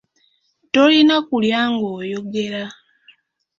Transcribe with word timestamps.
Tolina 0.73 1.15
kulya 1.27 1.61
ng'oyogera. 1.71 2.63